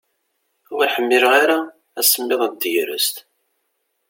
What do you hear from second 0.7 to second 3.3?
Ur ḥmmileɣ ara asemmiḍ n tegrest.